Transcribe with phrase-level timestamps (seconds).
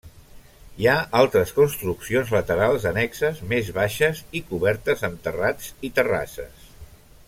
[0.83, 6.71] Hi ha altres construccions laterals annexes, més baixes i cobertes amb terrats i terrasses.